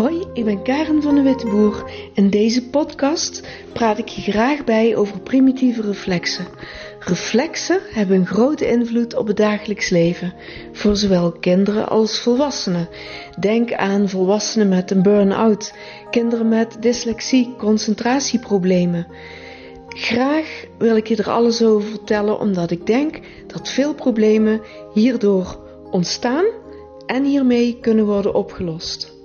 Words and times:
Hoi, 0.00 0.24
ik 0.32 0.44
ben 0.44 0.62
Karen 0.62 1.02
van 1.02 1.14
de 1.14 1.22
Witteboer. 1.22 1.90
In 2.14 2.30
deze 2.30 2.68
podcast 2.68 3.42
praat 3.72 3.98
ik 3.98 4.08
je 4.08 4.32
graag 4.32 4.64
bij 4.64 4.96
over 4.96 5.20
primitieve 5.20 5.82
reflexen. 5.82 6.46
Reflexen 6.98 7.80
hebben 7.90 8.16
een 8.16 8.26
grote 8.26 8.68
invloed 8.68 9.14
op 9.14 9.26
het 9.26 9.36
dagelijks 9.36 9.88
leven, 9.88 10.34
voor 10.72 10.96
zowel 10.96 11.32
kinderen 11.32 11.88
als 11.88 12.20
volwassenen. 12.20 12.88
Denk 13.40 13.72
aan 13.72 14.08
volwassenen 14.08 14.68
met 14.68 14.90
een 14.90 15.02
burn-out, 15.02 15.74
kinderen 16.10 16.48
met 16.48 16.76
dyslexie, 16.82 17.54
concentratieproblemen. 17.58 19.06
Graag 19.88 20.64
wil 20.78 20.96
ik 20.96 21.06
je 21.06 21.16
er 21.16 21.30
alles 21.30 21.62
over 21.62 21.88
vertellen, 21.88 22.38
omdat 22.38 22.70
ik 22.70 22.86
denk 22.86 23.18
dat 23.46 23.68
veel 23.68 23.94
problemen 23.94 24.60
hierdoor 24.94 25.58
ontstaan 25.90 26.44
en 27.06 27.24
hiermee 27.24 27.78
kunnen 27.80 28.06
worden 28.06 28.34
opgelost. 28.34 29.18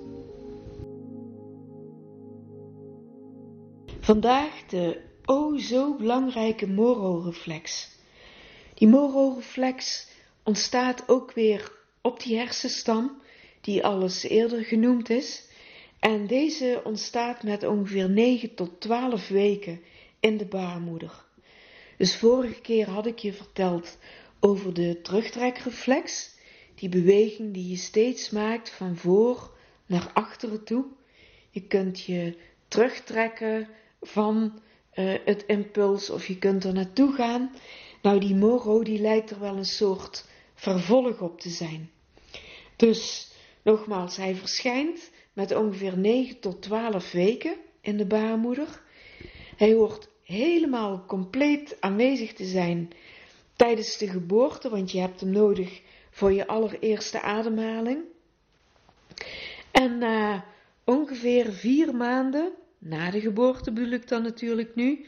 Vandaag 4.05 4.66
de 4.66 5.02
o 5.26 5.58
zo 5.58 5.95
belangrijke 5.95 6.68
Moro-reflex. 6.68 7.90
Die 8.73 8.88
Moro-reflex 8.88 10.08
ontstaat 10.44 11.09
ook 11.09 11.34
weer 11.34 11.72
op 12.02 12.23
die 12.23 12.38
hersenstam, 12.38 13.22
die 13.62 13.86
alles 13.86 14.23
eerder 14.23 14.64
genoemd 14.64 15.09
is. 15.09 15.44
En 16.00 16.28
deze 16.28 16.81
ontstaat 16.84 17.44
met 17.44 17.64
ongeveer 17.64 18.09
9 18.09 18.55
tot 18.55 18.81
12 18.81 19.28
weken 19.28 19.81
in 20.20 20.38
de 20.38 20.45
baarmoeder. 20.45 21.26
Dus 21.98 22.16
vorige 22.16 22.62
keer 22.62 22.90
had 22.90 23.06
ik 23.06 23.20
je 23.20 23.34
verteld 23.34 23.98
over 24.40 24.73
de 24.73 25.02
terugtrekreflex, 25.02 26.36
die 26.76 26.90
beweging 26.90 27.53
die 27.53 27.70
je 27.70 27.78
steeds 27.78 28.30
maakt 28.30 28.70
van 28.70 28.95
voor 28.95 29.58
naar 29.86 30.12
achteren 30.14 30.64
toe. 30.64 30.86
Je 31.50 31.62
kunt 31.62 32.02
je 32.02 32.38
terugtrekken 32.67 33.69
van 34.06 34.59
uh, 34.95 35.14
het 35.25 35.44
impuls 35.48 36.09
of 36.09 36.28
je 36.28 36.38
kunt 36.38 36.64
er 36.64 36.73
naartoe 36.73 37.14
gaan. 37.14 37.52
Nou, 38.02 38.20
die 38.20 38.36
moro 38.36 38.84
die 38.84 39.00
lijkt 39.00 39.30
er 39.30 39.39
wel 39.39 39.58
een 39.58 39.66
soort 39.66 40.25
vervolg 40.53 41.22
op 41.22 41.39
te 41.39 41.50
zijn. 41.50 41.89
Dus 42.75 43.31
nogmaals, 43.64 44.17
hij 44.17 44.36
verschijnt 44.36 45.12
met 45.34 45.56
ongeveer 45.56 45.97
9 45.97 46.39
tot 46.39 46.62
12 46.62 47.12
weken 47.12 47.56
in 47.81 47.97
de 47.97 48.06
baarmoeder. 48.06 48.81
Hij 49.58 49.73
hoort 49.73 50.09
helemaal 50.23 51.03
compleet 51.08 51.78
aanwezig 51.80 52.34
te 52.34 52.45
zijn 52.45 52.90
tijdens 53.56 53.97
de 53.97 54.08
geboorte, 54.08 54.69
want 54.69 54.92
je 54.92 55.00
hebt 55.00 55.19
hem 55.19 55.30
nodig 55.30 55.81
voor 56.09 56.34
je 56.34 56.47
allereerste 56.47 57.22
ademhaling. 57.22 58.03
En 59.72 59.97
na 59.97 60.45
ongeveer 60.84 61.53
vier 61.53 61.95
maanden 61.95 62.53
na 62.86 63.11
de 63.11 63.19
geboorte 63.19 63.72
bedoel 63.72 63.91
ik 63.91 64.08
dan 64.08 64.23
natuurlijk 64.23 64.75
nu, 64.75 65.05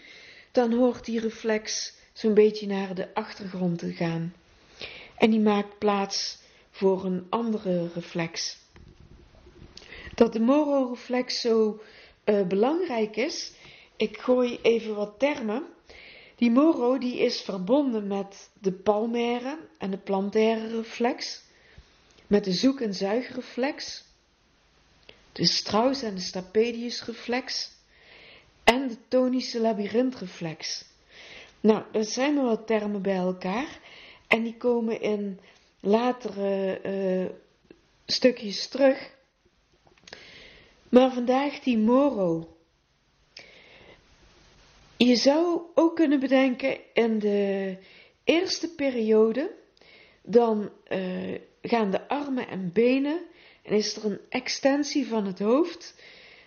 dan 0.52 0.74
hoort 0.74 1.06
die 1.06 1.20
reflex 1.20 1.94
zo'n 2.14 2.34
beetje 2.34 2.68
naar 2.68 2.96
de 2.96 3.14
achtergrond 3.14 3.80
te 3.80 3.94
gaan. 3.94 4.34
En 5.18 5.30
die 5.30 5.40
maakt 5.40 5.78
plaats 5.78 6.38
voor 6.72 7.06
een 7.06 7.26
andere 7.30 7.90
reflex. 7.94 8.58
Dat 10.16 10.34
de 10.34 10.40
moro-reflex 10.40 11.42
zo 11.42 11.82
uh, 12.26 12.48
belangrijk 12.48 13.16
is, 13.16 13.52
ik 13.98 14.18
gooi 14.18 14.60
even 14.62 14.96
wat 14.96 15.20
termen. 15.20 15.64
Die 16.36 16.52
moro 16.52 16.98
die 16.98 17.18
is 17.18 17.42
verbonden 17.42 18.08
met 18.08 18.50
de 18.62 18.72
palmaire 18.72 19.58
en 19.78 19.92
de 19.92 19.98
plantaire 19.98 20.68
reflex, 20.68 21.42
met 22.28 22.44
de 22.44 22.52
zoek- 22.52 22.82
en 22.82 22.94
zuigreflex, 22.94 24.04
de 25.38 25.46
Strauss- 25.46 26.04
en 26.04 26.16
de 26.16 26.22
Stapedius-reflex 26.22 27.72
en 28.64 28.88
de 28.88 28.98
tonische 29.08 29.60
labyrintreflex. 29.60 30.86
Nou, 31.60 31.84
dat 31.92 32.08
zijn 32.08 32.34
maar 32.36 32.44
wat 32.44 32.68
termen 32.68 33.02
bij 33.02 33.16
elkaar 33.16 33.80
en 34.28 34.44
die 34.44 34.58
komen 34.58 35.02
in 35.02 35.40
latere 35.80 36.80
uh, 36.86 37.30
stukjes 38.06 38.68
terug. 38.68 39.16
Maar 40.90 41.14
vandaag 41.14 41.60
die 41.60 41.78
moro. 41.78 42.58
Je 44.98 45.16
zou 45.16 45.62
ook 45.74 45.96
kunnen 45.96 46.20
bedenken 46.20 46.78
in 46.94 47.20
de 47.20 47.78
eerste 48.24 48.76
periode, 48.76 49.56
dan 50.22 50.72
uh, 50.88 51.40
gaan 51.62 51.92
de 51.92 52.08
armen 52.08 52.48
en 52.48 52.72
benen 52.74 53.22
en 53.68 53.74
is 53.74 53.96
er 53.96 54.06
een 54.06 54.20
extensie 54.30 55.08
van 55.08 55.26
het 55.26 55.40
hoofd, 55.40 55.96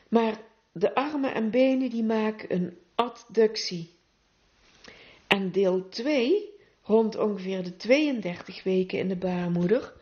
maar 0.08 0.41
de 0.72 0.94
armen 0.94 1.34
en 1.34 1.50
benen 1.50 1.91
die 1.91 2.03
maken 2.03 2.54
een 2.54 2.78
adductie. 2.94 3.91
En 5.26 5.53
deel 5.53 5.88
2, 5.88 6.50
rond 6.82 7.16
ongeveer 7.16 7.62
de 7.62 7.76
32 7.76 8.62
weken 8.62 8.98
in 8.98 9.09
de 9.09 9.16
baarmoeder, 9.16 9.92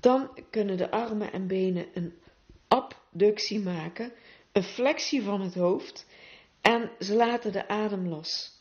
dan 0.00 0.30
kunnen 0.50 0.76
de 0.76 0.90
armen 0.90 1.32
en 1.32 1.46
benen 1.46 1.86
een 1.94 2.14
abductie 2.68 3.60
maken, 3.60 4.12
een 4.52 4.62
flexie 4.62 5.22
van 5.22 5.40
het 5.40 5.54
hoofd 5.54 6.06
en 6.60 6.90
ze 6.98 7.14
laten 7.14 7.52
de 7.52 7.68
adem 7.68 8.08
los. 8.08 8.60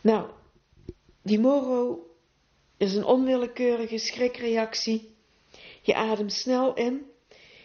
Nou, 0.00 0.30
die 1.22 1.38
moro 1.38 2.06
is 2.76 2.94
een 2.94 3.04
onwillekeurige 3.04 3.98
schrikreactie 3.98 5.15
je 5.86 5.94
ademt 5.94 6.32
snel 6.32 6.74
in. 6.74 7.06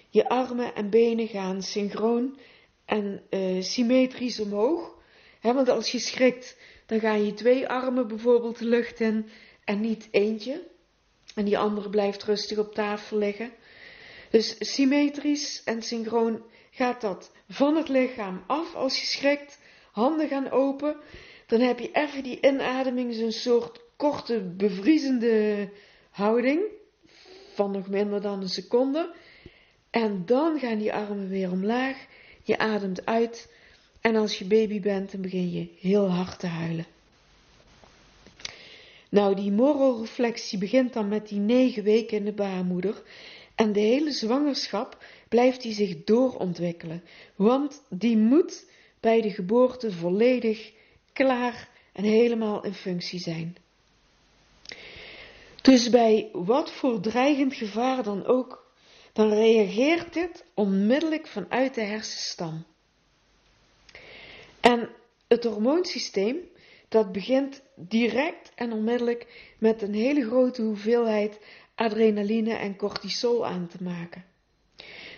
Je 0.10 0.30
armen 0.30 0.76
en 0.76 0.90
benen 0.90 1.28
gaan 1.28 1.62
synchroon 1.62 2.38
en 2.86 3.24
uh, 3.30 3.62
symmetrisch 3.62 4.40
omhoog. 4.40 4.96
want 5.42 5.70
als 5.70 5.92
je 5.92 6.00
schrikt, 6.00 6.58
dan 6.86 7.00
gaan 7.00 7.26
je 7.26 7.34
twee 7.34 7.68
armen 7.68 8.08
bijvoorbeeld 8.08 8.58
de 8.58 8.66
lucht 8.66 9.00
in 9.00 9.30
en 9.64 9.82
niet 9.82 10.08
eentje. 10.12 10.68
En 11.36 11.46
die 11.46 11.58
andere 11.58 11.90
blijft 11.90 12.24
rustig 12.24 12.58
op 12.58 12.74
tafel 12.74 13.18
liggen. 13.18 13.52
Dus 14.30 14.56
symmetrisch 14.60 15.64
en 15.64 15.82
synchroon 15.82 16.44
gaat 16.72 17.02
dat 17.02 17.32
van 17.50 17.76
het 17.76 17.90
lichaam 17.90 18.44
af 18.48 18.76
als 18.76 19.00
je 19.00 19.06
schrikt. 19.06 19.60
Handen 19.92 20.28
gaan 20.28 20.52
open. 20.52 20.96
Dan 21.48 21.60
heb 21.60 21.80
je 21.80 21.92
even 21.92 22.24
die 22.24 22.38
inademing, 22.42 23.14
zo'n 23.14 23.32
soort 23.32 23.82
korte 23.98 24.54
bevriezende 24.58 25.70
houding 26.10 26.62
nog 27.70 27.88
minder 27.88 28.22
dan 28.22 28.42
een 28.42 28.50
seconde. 28.50 29.14
En 29.90 30.26
dan 30.26 30.60
gaan 30.60 30.78
die 30.78 30.94
armen 30.94 31.30
weer 31.30 31.52
omlaag. 31.52 32.06
Je 32.44 32.58
ademt 32.58 33.06
uit. 33.06 33.54
En 34.02 34.16
als 34.16 34.40
je 34.40 34.46
baby 34.46 34.80
bent, 34.80 35.12
dan 35.12 35.22
begin 35.22 35.52
je 35.52 35.68
heel 35.80 36.10
hard 36.10 36.40
te 36.40 36.48
huilen. 36.48 36.86
Nou, 39.10 39.36
die 39.36 39.52
mororeflexie 39.52 40.60
begint 40.60 40.94
dan 40.94 41.08
met 41.08 41.28
die 41.28 41.40
negen 41.40 41.84
weken 41.84 42.18
in 42.18 42.26
de 42.26 42.34
baarmoeder. 42.34 43.04
En 43.56 43.72
de 43.72 43.80
hele 43.80 44.12
zwangerschap 44.12 45.04
blijft 45.30 45.62
die 45.62 45.74
zich 45.74 46.04
doorontwikkelen. 46.04 47.04
Want 47.36 47.84
die 47.90 48.18
moet 48.18 48.66
bij 49.00 49.22
de 49.22 49.30
geboorte 49.30 49.92
volledig 49.92 50.72
klaar 51.14 51.70
en 51.94 52.04
helemaal 52.04 52.64
in 52.64 52.74
functie 52.74 53.20
zijn. 53.20 53.56
Dus 55.62 55.90
bij 55.90 56.30
wat 56.34 56.72
voor 56.72 57.00
dreigend 57.00 57.54
gevaar 57.54 58.04
dan 58.04 58.26
ook, 58.26 58.72
dan 59.14 59.30
reageert 59.30 60.14
dit 60.14 60.46
onmiddellijk 60.54 61.28
vanuit 61.28 61.76
de 61.76 61.82
hersenstam. 61.82 62.66
En 64.60 64.90
het 65.28 65.44
hormoonsysteem, 65.44 66.38
dat 66.88 67.12
begint 67.12 67.62
direct 67.76 68.52
en 68.56 68.72
onmiddellijk 68.72 69.54
met 69.58 69.82
een 69.82 69.94
hele 69.94 70.26
grote 70.26 70.62
hoeveelheid 70.62 71.40
adrenaline 71.76 72.54
en 72.54 72.76
cortisol 72.76 73.46
aan 73.46 73.68
te 73.68 73.84
maken. 73.84 74.26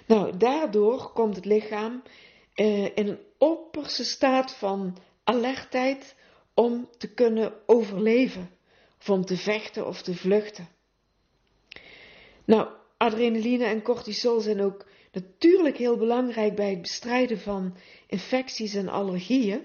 Nou, 0.06 0.38
daardoor 0.38 1.12
komt 1.14 1.36
het 1.36 1.46
lichaam 1.46 2.04
eh, 2.54 2.84
in 2.84 3.08
een 3.08 3.20
opperste 3.38 4.04
staat 4.04 4.54
van 4.56 4.98
alertheid 5.24 6.16
om 6.54 6.90
te 6.98 7.14
kunnen 7.14 7.54
overleven 7.66 8.50
om 9.10 9.26
te 9.26 9.38
vechten 9.38 9.88
of 9.88 10.02
te 10.02 10.16
vluchten. 10.16 10.68
Nou, 12.46 12.70
adrenaline 12.98 13.66
en 13.66 13.82
cortisol 13.82 14.40
zijn 14.40 14.62
ook 14.62 14.86
natuurlijk 15.12 15.78
heel 15.78 15.98
belangrijk 15.98 16.56
bij 16.56 16.70
het 16.70 16.82
bestrijden 16.82 17.40
van 17.40 17.76
infecties 18.08 18.74
en 18.74 18.88
allergieën. 18.88 19.62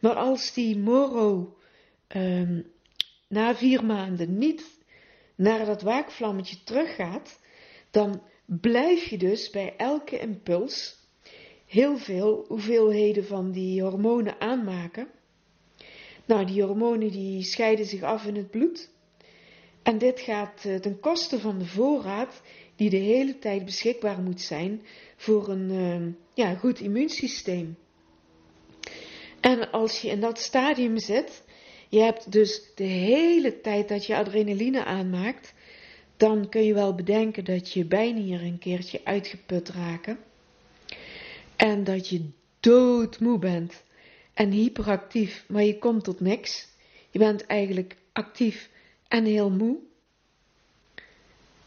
Maar 0.00 0.14
als 0.14 0.52
die 0.52 0.78
moro 0.78 1.56
um, 2.16 2.72
na 3.28 3.56
vier 3.56 3.84
maanden 3.84 4.38
niet 4.38 4.64
naar 5.34 5.66
dat 5.66 5.82
waakvlammetje 5.82 6.64
teruggaat, 6.64 7.40
dan 7.90 8.22
blijf 8.46 9.04
je 9.04 9.18
dus 9.18 9.50
bij 9.50 9.76
elke 9.76 10.18
impuls 10.18 11.00
heel 11.66 11.96
veel 11.96 12.44
hoeveelheden 12.48 13.24
van 13.24 13.50
die 13.50 13.82
hormonen 13.82 14.40
aanmaken. 14.40 15.08
Nou, 16.26 16.46
die 16.46 16.62
hormonen 16.62 17.10
die 17.10 17.42
scheiden 17.42 17.86
zich 17.86 18.02
af 18.02 18.26
in 18.26 18.36
het 18.36 18.50
bloed. 18.50 18.90
En 19.82 19.98
dit 19.98 20.20
gaat 20.20 20.64
uh, 20.66 20.76
ten 20.76 21.00
koste 21.00 21.38
van 21.38 21.58
de 21.58 21.66
voorraad 21.66 22.42
die 22.76 22.90
de 22.90 22.96
hele 22.96 23.38
tijd 23.38 23.64
beschikbaar 23.64 24.20
moet 24.20 24.40
zijn 24.40 24.82
voor 25.16 25.48
een 25.48 25.70
uh, 25.70 26.14
ja, 26.34 26.54
goed 26.54 26.80
immuunsysteem. 26.80 27.76
En 29.40 29.70
als 29.70 30.00
je 30.00 30.08
in 30.08 30.20
dat 30.20 30.38
stadium 30.38 30.98
zit, 30.98 31.42
je 31.88 32.00
hebt 32.00 32.32
dus 32.32 32.62
de 32.74 32.84
hele 32.84 33.60
tijd 33.60 33.88
dat 33.88 34.06
je 34.06 34.16
adrenaline 34.16 34.84
aanmaakt, 34.84 35.54
dan 36.16 36.48
kun 36.48 36.64
je 36.64 36.74
wel 36.74 36.94
bedenken 36.94 37.44
dat 37.44 37.72
je 37.72 37.84
bijnieren 37.84 38.46
een 38.46 38.58
keertje 38.58 39.00
uitgeput 39.04 39.68
raken. 39.68 40.18
En 41.56 41.84
dat 41.84 42.08
je 42.08 42.28
doodmoe 42.60 43.38
bent 43.38 43.82
en 44.34 44.50
hyperactief, 44.50 45.44
maar 45.48 45.62
je 45.62 45.78
komt 45.78 46.04
tot 46.04 46.20
niks. 46.20 46.68
Je 47.10 47.18
bent 47.18 47.46
eigenlijk 47.46 47.96
actief 48.12 48.70
en 49.08 49.24
heel 49.24 49.50
moe. 49.50 49.76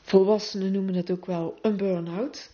Volwassenen 0.01 0.71
noemen 0.71 0.93
het 0.93 1.11
ook 1.11 1.25
wel 1.25 1.57
een 1.61 1.77
burn-out. 1.77 2.51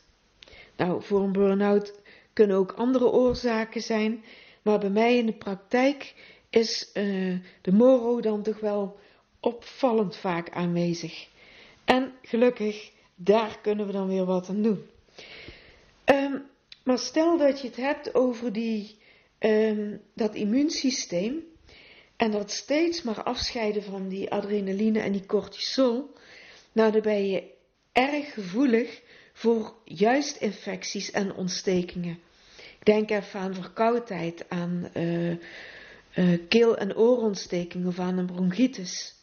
Nou, 0.78 1.04
voor 1.04 1.22
een 1.22 1.31
burn-out 1.31 2.00
kunnen 2.34 2.58
ook 2.58 2.72
andere 2.72 3.06
oorzaken 3.06 3.81
zijn, 3.81 4.24
maar 4.62 4.80
bij 4.80 4.90
mij 4.90 5.18
in 5.18 5.25
de 5.25 5.34
praktijk 5.34 6.13
is 6.50 6.90
uh, 6.94 7.40
de 7.62 7.72
moro 7.72 8.22
dan 8.22 8.44
toch 8.44 8.60
wel 8.60 9.00
opvallend 9.40 10.16
vaak 10.16 10.50
aanwezig. 10.50 11.28
En 11.86 12.12
gelukkig, 12.22 12.92
daar 13.16 13.60
kunnen 13.62 13.86
we 13.86 13.92
dan 13.92 14.08
weer 14.08 14.25
wat 14.25 14.50
aan 14.50 14.62
doen. 14.62 14.86
Um, 16.06 16.44
maar 16.84 17.00
stel 17.00 17.38
dat 17.38 17.62
je 17.62 17.68
het 17.68 17.75
hebt 17.75 18.16
over 18.16 18.54
die, 18.54 18.98
um, 19.46 20.02
dat 20.14 20.36
immuunsysteem 20.36 21.44
en 22.16 22.32
dat 22.32 22.52
steeds 22.52 23.02
maar 23.02 23.24
afscheiden 23.24 23.84
van 23.84 24.08
die 24.08 24.32
adrenaline 24.32 25.00
en 25.00 25.12
die 25.12 25.26
cortisol, 25.26 26.14
nou 26.72 26.92
dan 26.92 27.02
ben 27.02 27.28
je 27.28 27.44
erg 27.92 28.34
gevoelig 28.34 29.02
voor 29.34 29.74
juist 29.86 30.36
infecties 30.36 31.12
en 31.12 31.34
ontstekingen. 31.34 32.20
Ik 32.80 32.86
denk 32.86 33.10
even 33.10 33.40
aan 33.40 33.54
verkoudheid, 33.54 34.46
aan 34.50 34.90
uh, 34.94 35.30
uh, 35.30 36.40
keel- 36.48 36.78
en 36.78 36.96
oorontstekingen 36.96 37.88
of 37.88 38.00
aan 38.00 38.18
een 38.18 38.26
bronchitis. 38.26 39.16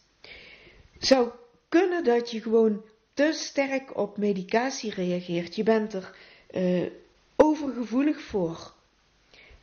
Zou 0.99 1.31
kunnen 1.69 2.05
dat 2.05 2.31
je 2.31 2.41
gewoon 2.41 2.85
te 3.14 3.31
sterk 3.32 3.97
op 3.97 4.17
medicatie 4.17 4.94
reageert. 4.94 5.56
Je 5.56 5.62
bent 5.62 5.93
er 5.93 6.17
uh, 6.50 6.91
overgevoelig 7.37 8.21
voor. 8.21 8.76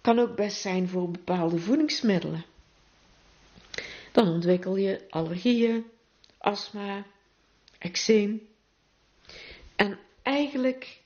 Kan 0.05 0.19
ook 0.19 0.35
best 0.35 0.61
zijn 0.61 0.87
voor 0.87 1.11
bepaalde 1.11 1.57
voedingsmiddelen. 1.57 2.45
Dan 4.11 4.27
ontwikkel 4.27 4.75
je 4.75 5.05
allergieën, 5.09 5.85
astma, 6.37 7.05
eczeem. 7.77 8.47
En 9.75 9.99
eigenlijk 10.21 11.01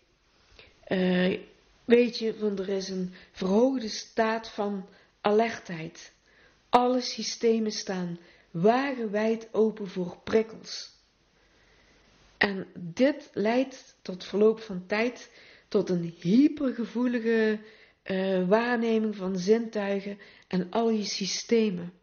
uh, 0.88 1.40
weet 1.86 2.18
je, 2.18 2.40
want 2.40 2.60
er 2.60 2.70
is 2.70 2.90
een 2.90 3.14
verhoogde 3.32 3.88
staat 3.88 4.50
van 4.50 4.88
alertheid. 5.22 6.14
Alle 6.70 7.02
systemen 7.02 7.72
staan 7.72 8.20
wagenwijd 8.52 9.48
open 9.52 9.88
voor 9.88 10.18
prikkels. 10.24 10.92
En 12.38 12.68
dit 12.80 13.30
leidt 13.34 13.96
tot 14.02 14.24
verloop 14.24 14.60
van 14.60 14.86
tijd 14.86 15.32
tot 15.68 15.90
een 15.90 16.14
hypergevoelige 16.20 17.60
uh, 18.06 18.48
waarneming 18.48 19.16
van 19.16 19.38
zintuigen 19.38 20.20
en 20.48 20.68
al 20.70 20.90
je 20.90 21.04
systemen. 21.04 21.94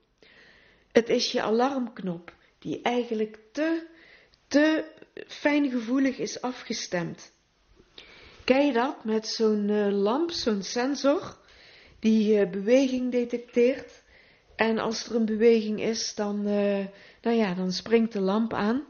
Het 0.92 1.08
is 1.08 1.32
je 1.32 1.42
alarmknop 1.42 2.34
die 2.58 2.82
eigenlijk 2.82 3.38
te, 3.52 3.86
te 4.48 4.84
fijngevoelig 5.26 6.18
is 6.18 6.40
afgestemd. 6.40 7.32
Ken 8.44 8.66
je 8.66 8.72
dat 8.72 9.04
met 9.04 9.26
zo'n 9.26 9.68
uh, 9.68 9.92
lamp, 9.92 10.30
zo'n 10.30 10.62
sensor 10.62 11.38
die 11.98 12.40
uh, 12.40 12.50
beweging 12.50 13.12
detecteert? 13.12 14.04
En 14.56 14.78
als 14.78 15.06
er 15.08 15.14
een 15.14 15.24
beweging 15.24 15.80
is, 15.80 16.14
dan, 16.14 16.42
nou 17.22 17.36
ja, 17.36 17.54
dan 17.54 17.72
springt 17.72 18.12
de 18.12 18.20
lamp 18.20 18.52
aan. 18.52 18.86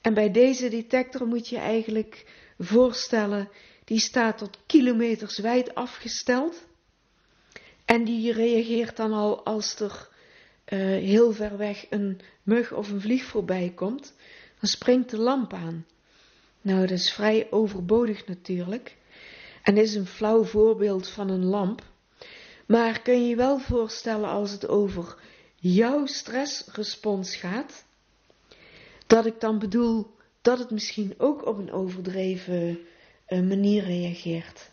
En 0.00 0.14
bij 0.14 0.30
deze 0.30 0.68
detector 0.68 1.26
moet 1.26 1.48
je 1.48 1.58
eigenlijk 1.58 2.24
voorstellen, 2.58 3.48
die 3.84 3.98
staat 3.98 4.38
tot 4.38 4.58
kilometers 4.66 5.38
wijd 5.38 5.74
afgesteld. 5.74 6.66
En 7.84 8.04
die 8.04 8.32
reageert 8.32 8.96
dan 8.96 9.12
al 9.12 9.44
als 9.44 9.80
er 9.80 10.08
uh, 10.68 10.78
heel 10.80 11.32
ver 11.32 11.56
weg 11.56 11.86
een 11.90 12.20
mug 12.42 12.72
of 12.72 12.90
een 12.90 13.00
vlieg 13.00 13.24
voorbij 13.24 13.72
komt. 13.74 14.14
Dan 14.60 14.68
springt 14.68 15.10
de 15.10 15.18
lamp 15.18 15.52
aan. 15.52 15.86
Nou, 16.60 16.80
dat 16.80 16.98
is 16.98 17.12
vrij 17.12 17.46
overbodig 17.50 18.26
natuurlijk. 18.26 18.96
En 19.62 19.76
is 19.76 19.94
een 19.94 20.06
flauw 20.06 20.44
voorbeeld 20.44 21.08
van 21.08 21.28
een 21.28 21.44
lamp. 21.44 21.82
Maar 22.66 23.02
kun 23.02 23.22
je 23.22 23.28
je 23.28 23.36
wel 23.36 23.58
voorstellen 23.58 24.28
als 24.28 24.50
het 24.50 24.68
over 24.68 25.16
jouw 25.56 26.06
stressrespons 26.06 27.36
gaat, 27.36 27.84
dat 29.06 29.26
ik 29.26 29.40
dan 29.40 29.58
bedoel 29.58 30.16
dat 30.42 30.58
het 30.58 30.70
misschien 30.70 31.14
ook 31.18 31.46
op 31.46 31.58
een 31.58 31.72
overdreven 31.72 32.78
manier 33.28 33.84
reageert. 33.84 34.70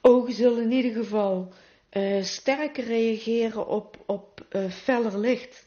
Ogen 0.00 0.32
zullen 0.32 0.62
in 0.62 0.72
ieder 0.72 0.92
geval 0.92 1.52
uh, 1.92 2.22
sterker 2.22 2.84
reageren 2.84 3.66
op, 3.66 3.96
op 4.06 4.46
uh, 4.50 4.70
feller 4.70 5.18
licht 5.18 5.66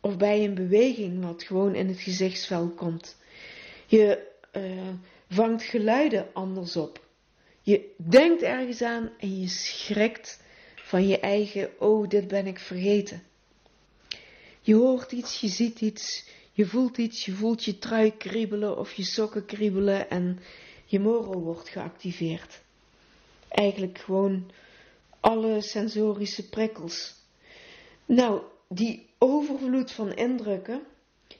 of 0.00 0.16
bij 0.16 0.44
een 0.44 0.54
beweging 0.54 1.24
wat 1.24 1.42
gewoon 1.42 1.74
in 1.74 1.88
het 1.88 2.00
gezichtsveld 2.00 2.74
komt. 2.74 3.16
Je 3.86 4.30
vangt 5.28 5.62
geluiden 5.62 6.28
anders 6.32 6.76
op. 6.76 7.06
Je 7.62 7.94
denkt 7.96 8.42
ergens 8.42 8.82
aan 8.82 9.10
en 9.18 9.40
je 9.40 9.48
schrikt 9.48 10.42
van 10.74 11.06
je 11.06 11.18
eigen, 11.20 11.70
oh, 11.78 12.08
dit 12.08 12.28
ben 12.28 12.46
ik 12.46 12.58
vergeten. 12.58 13.22
Je 14.60 14.74
hoort 14.74 15.12
iets, 15.12 15.40
je 15.40 15.48
ziet 15.48 15.80
iets, 15.80 16.28
je 16.52 16.66
voelt 16.66 16.98
iets, 16.98 17.24
je 17.24 17.32
voelt 17.32 17.64
je 17.64 17.78
trui 17.78 18.16
kriebelen 18.16 18.78
of 18.78 18.92
je 18.92 19.04
sokken 19.04 19.46
kriebelen 19.46 20.10
en 20.10 20.38
je 20.84 21.00
moro 21.00 21.40
wordt 21.40 21.68
geactiveerd. 21.68 22.60
Eigenlijk 23.48 23.98
gewoon 23.98 24.50
alle 25.20 25.60
sensorische 25.60 26.48
prikkels. 26.48 27.14
Nou, 28.06 28.42
die 28.68 29.06
overvloed 29.18 29.92
van 29.92 30.12
indrukken, 30.12 30.82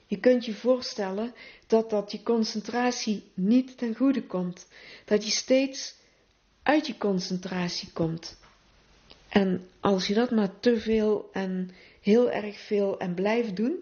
je 0.07 0.19
kunt 0.19 0.45
je 0.45 0.53
voorstellen 0.53 1.33
dat 1.67 1.89
dat 1.89 2.11
je 2.11 2.23
concentratie 2.23 3.23
niet 3.33 3.77
ten 3.77 3.95
goede 3.95 4.23
komt. 4.23 4.67
Dat 5.05 5.25
je 5.25 5.31
steeds 5.31 5.95
uit 6.63 6.87
je 6.87 6.97
concentratie 6.97 7.91
komt. 7.91 8.37
En 9.29 9.67
als 9.79 10.07
je 10.07 10.13
dat 10.13 10.31
maar 10.31 10.59
te 10.59 10.79
veel 10.79 11.29
en 11.31 11.71
heel 12.01 12.31
erg 12.31 12.59
veel 12.59 12.99
en 12.99 13.13
blijft 13.13 13.55
doen, 13.55 13.79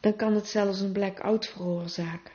dan 0.00 0.16
kan 0.16 0.34
het 0.34 0.48
zelfs 0.48 0.80
een 0.80 0.92
blackout 0.92 1.46
veroorzaken. 1.46 2.32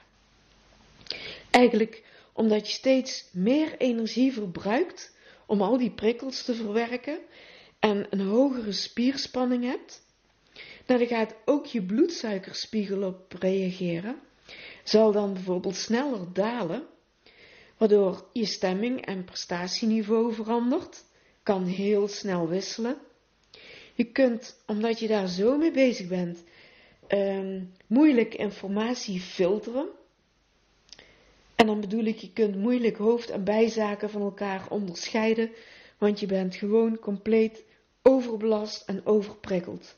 Eigenlijk 1.50 2.03
omdat 2.34 2.67
je 2.67 2.74
steeds 2.74 3.25
meer 3.32 3.77
energie 3.77 4.34
verbruikt 4.34 5.15
om 5.46 5.62
al 5.62 5.77
die 5.77 5.91
prikkels 5.91 6.43
te 6.43 6.55
verwerken 6.55 7.20
en 7.79 8.08
een 8.10 8.27
hogere 8.27 8.72
spierspanning 8.72 9.63
hebt, 9.63 10.01
nou, 10.88 11.00
dan 11.00 11.08
gaat 11.08 11.36
ook 11.46 11.65
je 11.65 11.82
bloedsuikerspiegel 11.82 13.03
op 13.03 13.34
reageren, 13.39 14.20
zal 14.84 15.12
dan 15.12 15.34
bijvoorbeeld 15.34 15.75
sneller 15.75 16.34
dalen, 16.34 16.84
waardoor 17.77 18.25
je 18.34 18.46
stemming 18.46 19.05
en 19.05 19.24
prestatieniveau 19.24 20.34
verandert, 20.34 21.03
kan 21.43 21.65
heel 21.65 22.08
snel 22.08 22.48
wisselen. 22.48 22.98
Je 23.93 24.03
kunt, 24.03 24.63
omdat 24.65 25.00
je 25.00 25.08
daar 25.08 25.27
zo 25.27 25.58
mee 25.58 25.72
bezig 25.72 26.08
bent, 26.08 26.43
um, 27.13 27.74
moeilijk 27.88 28.36
informatie 28.36 29.20
filteren. 29.20 29.88
En 31.55 31.65
dan 31.65 31.82
bedoel 31.82 32.03
ik, 32.03 32.17
je 32.17 32.34
kunt 32.34 32.55
moeilijk 32.55 32.98
hoofd- 32.98 33.29
en 33.29 33.43
bijzaken 33.43 34.10
van 34.10 34.22
elkaar 34.22 34.70
onderscheiden, 34.70 35.51
want 35.98 36.20
je 36.20 36.25
bent 36.25 36.55
gewoon 36.55 37.00
compleet 37.00 37.63
overbelast 38.01 38.88
en 38.88 39.05
overprikkeld. 39.05 39.96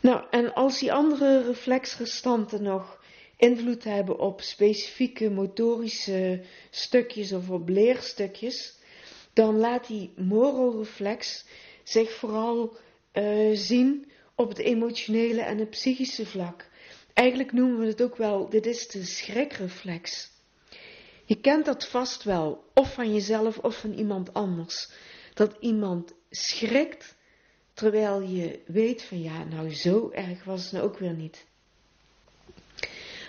Nou, 0.00 0.24
en 0.30 0.54
als 0.54 0.78
die 0.78 0.92
andere 0.92 1.42
reflexrestanten 1.42 2.62
nog 2.62 3.04
invloed 3.36 3.84
hebben 3.84 4.18
op 4.18 4.40
specifieke 4.40 5.30
motorische 5.30 6.42
stukjes 6.70 7.32
of 7.32 7.50
op 7.50 7.68
leerstukjes, 7.68 8.78
dan 9.32 9.58
laat 9.58 9.86
die 9.86 10.12
mororeflex 10.16 11.44
zich 11.82 12.12
vooral 12.12 12.76
uh, 13.14 13.56
zien 13.56 14.10
op 14.34 14.48
het 14.48 14.58
emotionele 14.58 15.40
en 15.40 15.58
het 15.58 15.70
psychische 15.70 16.26
vlak. 16.26 16.66
Eigenlijk 17.12 17.52
noemen 17.52 17.78
we 17.78 17.86
het 17.86 18.02
ook 18.02 18.16
wel, 18.16 18.48
dit 18.48 18.66
is 18.66 18.88
de 18.88 19.04
schrikreflex. 19.04 20.30
Je 21.24 21.40
kent 21.40 21.64
dat 21.64 21.86
vast 21.86 22.22
wel, 22.22 22.64
of 22.74 22.94
van 22.94 23.14
jezelf 23.14 23.58
of 23.58 23.78
van 23.78 23.92
iemand 23.92 24.34
anders. 24.34 24.88
Dat 25.34 25.56
iemand 25.60 26.12
schrikt 26.30 27.14
terwijl 27.74 28.20
je 28.20 28.60
weet 28.66 29.02
van 29.02 29.22
ja, 29.22 29.44
nou 29.44 29.74
zo 29.74 30.10
erg 30.10 30.44
was 30.44 30.62
het 30.62 30.72
nou 30.72 30.84
ook 30.84 30.98
weer 30.98 31.14
niet. 31.14 31.46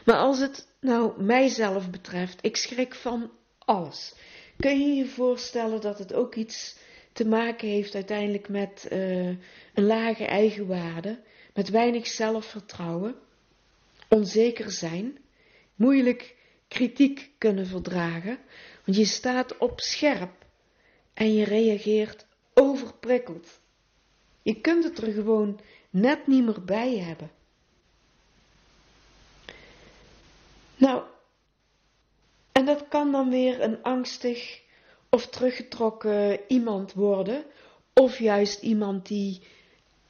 Maar 0.05 0.17
als 0.17 0.39
het 0.39 0.67
nou 0.79 1.23
mijzelf 1.23 1.89
betreft, 1.89 2.37
ik 2.41 2.55
schrik 2.55 2.95
van 2.95 3.31
alles. 3.57 4.13
Kun 4.57 4.79
je 4.79 4.93
je 4.93 5.05
voorstellen 5.05 5.81
dat 5.81 5.99
het 5.99 6.13
ook 6.13 6.35
iets 6.35 6.75
te 7.15 7.25
maken 7.27 7.67
heeft 7.67 7.95
uiteindelijk 7.95 8.49
met 8.49 8.87
uh, 8.91 9.27
een 9.73 9.85
lage 9.85 10.25
eigenwaarde, 10.25 11.19
met 11.53 11.69
weinig 11.69 12.07
zelfvertrouwen, 12.07 13.15
onzeker 14.09 14.71
zijn, 14.71 15.17
moeilijk 15.75 16.35
kritiek 16.67 17.31
kunnen 17.37 17.67
verdragen, 17.67 18.39
want 18.85 18.97
je 18.97 19.05
staat 19.05 19.57
op 19.57 19.79
scherp 19.79 20.45
en 21.13 21.33
je 21.33 21.43
reageert 21.43 22.27
overprikkeld. 22.53 23.59
Je 24.41 24.61
kunt 24.61 24.83
het 24.83 24.97
er 24.97 25.11
gewoon 25.11 25.59
net 25.89 26.27
niet 26.27 26.45
meer 26.45 26.63
bij 26.65 26.97
hebben. 26.97 27.31
Nou, 30.77 31.03
en 32.51 32.65
dat 32.65 32.87
kan 32.87 33.11
dan 33.11 33.29
weer 33.29 33.61
een 33.61 33.83
angstig 33.83 34.63
of 35.15 35.27
teruggetrokken 35.27 36.39
iemand 36.47 36.93
worden, 36.93 37.45
of 37.93 38.19
juist 38.19 38.61
iemand 38.61 39.07
die 39.07 39.41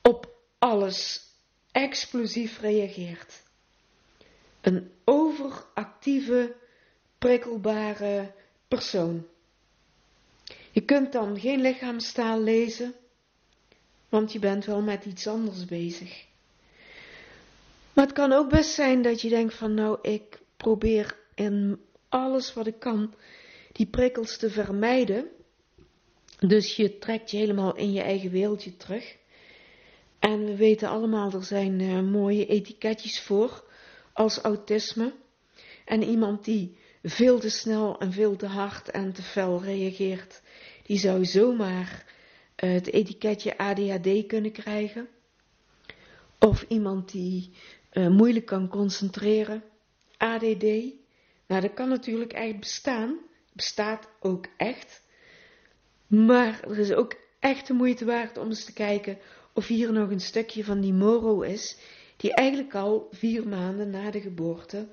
op 0.02 0.36
alles 0.60 1.24
explosief 1.72 2.60
reageert. 2.60 3.44
Een 4.62 4.92
overactieve, 5.04 6.56
prikkelbare 7.18 8.32
persoon. 8.68 9.26
Je 10.72 10.82
kunt 10.82 11.12
dan 11.12 11.40
geen 11.40 11.62
lichaamstaal 11.62 12.42
lezen, 12.42 12.94
want 14.10 14.32
je 14.32 14.40
bent 14.40 14.66
wel 14.66 14.82
met 14.82 15.06
iets 15.06 15.28
anders 15.28 15.66
bezig. 15.66 16.26
Maar 17.94 18.06
het 18.06 18.14
kan 18.14 18.32
ook 18.32 18.50
best 18.50 18.74
zijn 18.74 19.02
dat 19.02 19.22
je 19.22 19.30
denkt 19.30 19.54
van 19.54 19.74
nou, 19.74 19.98
ik 20.02 20.40
probeer 20.58 21.18
in 21.36 21.82
alles 22.10 22.54
wat 22.54 22.68
ik 22.68 22.80
kan 22.80 23.14
die 23.76 23.86
prikkels 23.86 24.38
te 24.38 24.50
vermijden. 24.50 25.28
Dus 26.40 26.76
je 26.76 26.98
trekt 26.98 27.32
je 27.32 27.38
helemaal 27.38 27.76
in 27.76 27.94
je 27.94 28.02
eigen 28.02 28.32
wereldje 28.32 28.78
terug. 28.78 29.16
En 30.20 30.46
we 30.46 30.56
weten 30.56 30.90
allemaal, 30.90 31.32
er 31.32 31.44
zijn 31.44 31.80
uh, 31.80 32.02
mooie 32.02 32.46
etiketjes 32.46 33.22
voor 33.22 33.64
als 34.14 34.38
autisme. 34.38 35.14
En 35.86 36.04
iemand 36.04 36.46
die 36.46 36.78
veel 37.04 37.40
te 37.40 37.50
snel 37.50 38.00
en 38.00 38.12
veel 38.12 38.36
te 38.36 38.46
hard 38.46 38.90
en 38.90 39.14
te 39.14 39.22
fel 39.22 39.62
reageert, 39.62 40.42
die 40.84 40.98
zou 40.98 41.26
zomaar 41.26 42.06
uh, 42.64 42.74
het 42.74 42.88
etiketje 42.92 43.58
ADHD 43.58 44.26
kunnen 44.28 44.52
krijgen. 44.52 45.08
Of 46.40 46.66
iemand 46.68 47.12
die 47.12 47.52
uh, 47.94 48.08
moeilijk 48.08 48.46
kan 48.46 48.68
concentreren, 48.68 49.64
ADD. 50.18 50.64
Nou, 51.48 51.62
dat 51.62 51.74
kan 51.74 51.90
natuurlijk 51.90 52.34
echt 52.34 52.60
bestaan, 52.60 53.20
bestaat 53.56 54.08
ook 54.20 54.46
echt. 54.58 55.02
Maar 56.08 56.64
er 56.64 56.80
is 56.80 56.94
ook 56.94 57.16
echt 57.40 57.68
de 57.68 57.74
moeite 57.74 58.06
waard 58.06 58.38
om 58.38 58.48
eens 58.48 58.66
te 58.66 58.74
kijken 58.74 59.18
of 59.54 59.68
hier 59.68 59.92
nog 59.94 60.10
een 60.10 60.20
stukje 60.20 60.64
van 60.64 60.82
die 60.82 60.94
moro 60.94 61.42
is, 61.42 61.78
die 62.18 62.34
eigenlijk 62.34 62.76
al 62.76 63.08
vier 63.12 63.48
maanden 63.48 63.90
na 63.90 64.12
de 64.12 64.22
geboorte 64.22 64.88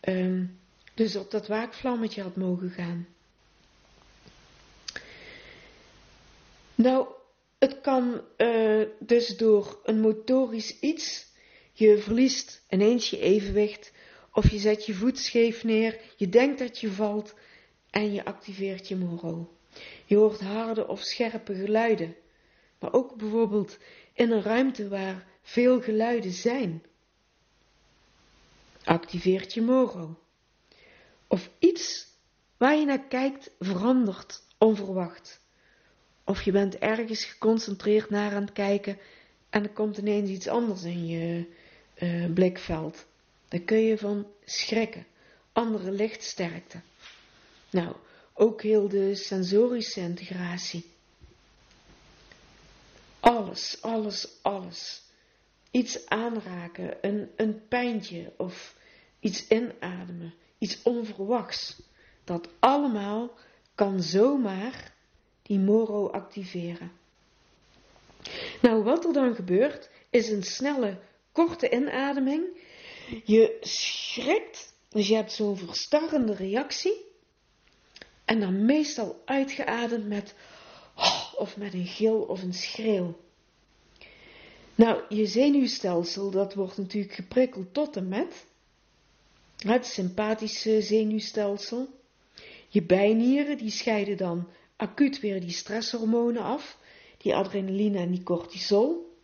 um, 0.00 0.58
dus 0.94 1.16
op 1.16 1.30
dat 1.30 1.46
waakvlammetje 1.46 2.22
had 2.22 2.36
mogen 2.36 2.70
gaan. 2.70 3.06
Nou, 6.74 7.06
het 7.58 7.80
kan 7.80 8.20
uh, 8.36 8.82
dus 8.98 9.36
door 9.36 9.80
een 9.84 10.00
motorisch 10.00 10.78
iets, 10.80 11.26
je 11.72 11.98
verliest 11.98 12.64
ineens 12.68 13.10
je 13.10 13.20
evenwicht, 13.20 13.92
of 14.32 14.50
je 14.50 14.58
zet 14.58 14.86
je 14.86 14.94
voet 14.94 15.18
scheef 15.18 15.64
neer, 15.64 16.00
je 16.16 16.28
denkt 16.28 16.58
dat 16.58 16.78
je 16.78 16.90
valt 16.90 17.34
en 17.90 18.12
je 18.12 18.24
activeert 18.24 18.88
je 18.88 18.96
moro. 18.96 19.56
Je 20.04 20.16
hoort 20.16 20.40
harde 20.40 20.88
of 20.88 21.00
scherpe 21.00 21.54
geluiden, 21.54 22.16
maar 22.78 22.92
ook 22.92 23.16
bijvoorbeeld 23.16 23.78
in 24.12 24.30
een 24.30 24.42
ruimte 24.42 24.88
waar 24.88 25.26
veel 25.42 25.80
geluiden 25.80 26.32
zijn. 26.32 26.82
Activeert 28.84 29.54
je 29.54 29.62
moro. 29.62 30.18
Of 31.26 31.50
iets 31.58 32.06
waar 32.56 32.76
je 32.76 32.84
naar 32.84 33.06
kijkt 33.06 33.50
verandert 33.58 34.42
onverwacht. 34.58 35.40
Of 36.24 36.42
je 36.42 36.52
bent 36.52 36.78
ergens 36.78 37.24
geconcentreerd 37.24 38.10
naar 38.10 38.34
aan 38.34 38.42
het 38.42 38.52
kijken 38.52 38.98
en 39.50 39.62
er 39.62 39.70
komt 39.70 39.98
ineens 39.98 40.30
iets 40.30 40.48
anders 40.48 40.82
in 40.82 41.06
je 41.06 41.46
uh, 41.98 42.32
blikveld. 42.32 43.06
Daar 43.48 43.60
kun 43.60 43.78
je 43.78 43.98
van 43.98 44.26
schrikken. 44.44 45.06
Andere 45.52 45.90
lichtsterkte. 45.90 46.80
Nou, 47.70 47.96
ook 48.34 48.62
heel 48.62 48.88
de 48.88 49.14
sensorische 49.14 50.00
integratie. 50.00 50.84
Alles, 53.20 53.82
alles, 53.82 54.28
alles. 54.42 55.02
Iets 55.70 56.06
aanraken, 56.06 56.98
een, 57.00 57.30
een 57.36 57.68
pijntje 57.68 58.32
of 58.36 58.76
iets 59.20 59.48
inademen, 59.48 60.34
iets 60.58 60.82
onverwachts. 60.82 61.82
Dat 62.24 62.48
allemaal 62.58 63.30
kan 63.74 64.02
zomaar 64.02 64.94
die 65.42 65.58
moro 65.58 66.08
activeren. 66.08 66.92
Nou, 68.62 68.82
wat 68.82 69.04
er 69.04 69.12
dan 69.12 69.34
gebeurt, 69.34 69.90
is 70.10 70.28
een 70.28 70.42
snelle, 70.42 70.98
korte 71.32 71.70
inademing. 71.70 72.44
Je 73.24 73.56
schrikt, 73.60 74.74
dus 74.88 75.08
je 75.08 75.14
hebt 75.14 75.32
zo'n 75.32 75.56
verstarrende 75.56 76.34
reactie. 76.34 77.05
En 78.26 78.40
dan 78.40 78.64
meestal 78.64 79.22
uitgeademd 79.24 80.08
met 80.08 80.34
oh, 80.96 81.32
of 81.36 81.56
met 81.56 81.74
een 81.74 81.86
gil 81.86 82.18
of 82.18 82.42
een 82.42 82.54
schreeuw. 82.54 83.16
Nou, 84.74 85.02
je 85.08 85.26
zenuwstelsel, 85.26 86.30
dat 86.30 86.54
wordt 86.54 86.76
natuurlijk 86.76 87.14
geprikkeld 87.14 87.74
tot 87.74 87.96
en 87.96 88.08
met 88.08 88.46
het 89.56 89.86
sympathische 89.86 90.82
zenuwstelsel. 90.82 91.88
Je 92.68 92.82
bijnieren, 92.82 93.58
die 93.58 93.70
scheiden 93.70 94.16
dan 94.16 94.48
acuut 94.76 95.20
weer 95.20 95.40
die 95.40 95.50
stresshormonen 95.50 96.42
af, 96.42 96.78
die 97.18 97.34
adrenaline 97.34 97.98
en 97.98 98.10
die 98.10 98.22
cortisol. 98.22 99.14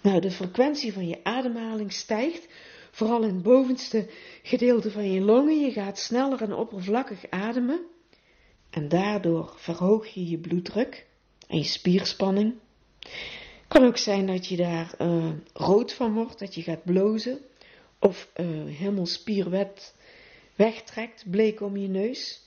Nou, 0.00 0.20
de 0.20 0.30
frequentie 0.30 0.92
van 0.92 1.08
je 1.08 1.24
ademhaling 1.24 1.92
stijgt, 1.92 2.46
vooral 3.00 3.22
in 3.22 3.34
het 3.34 3.42
bovenste 3.42 4.06
gedeelte 4.42 4.90
van 4.90 5.10
je 5.10 5.20
longen. 5.20 5.60
Je 5.60 5.72
gaat 5.72 5.98
sneller 5.98 6.42
en 6.42 6.52
oppervlakkig 6.52 7.30
ademen 7.30 7.80
en 8.70 8.88
daardoor 8.88 9.54
verhoog 9.56 10.06
je 10.06 10.28
je 10.28 10.38
bloeddruk 10.38 11.06
en 11.46 11.58
je 11.58 11.64
spierspanning. 11.64 12.54
Kan 13.68 13.84
ook 13.84 13.96
zijn 13.96 14.26
dat 14.26 14.46
je 14.46 14.56
daar 14.56 14.94
uh, 14.98 15.32
rood 15.52 15.92
van 15.92 16.12
wordt, 16.12 16.38
dat 16.38 16.54
je 16.54 16.62
gaat 16.62 16.84
blozen 16.84 17.38
of 17.98 18.30
uh, 18.36 18.46
helemaal 18.76 19.06
spierwet 19.06 19.94
wegtrekt, 20.54 21.30
bleek 21.30 21.60
om 21.60 21.76
je 21.76 21.88
neus. 21.88 22.40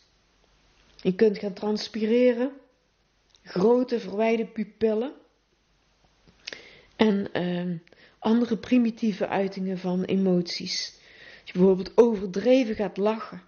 Je 1.01 1.15
kunt 1.15 1.37
gaan 1.39 1.53
transpireren, 1.53 2.51
grote 3.43 3.99
verwijde 3.99 4.45
pupillen 4.45 5.13
en 6.95 7.29
uh, 7.33 7.79
andere 8.23 8.57
primitieve 8.57 9.27
uitingen 9.27 9.77
van 9.77 10.03
emoties. 10.03 10.93
Als 11.41 11.51
je 11.51 11.57
bijvoorbeeld 11.57 11.97
overdreven 11.97 12.75
gaat 12.75 12.97
lachen, 12.97 13.41